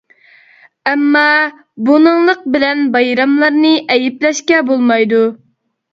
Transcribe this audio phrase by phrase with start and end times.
[0.91, 1.25] ئەمما،
[1.89, 5.25] بۇنىڭلىق بىلەن بايراملارنى ئەيىبلەشكە بولمايدۇ.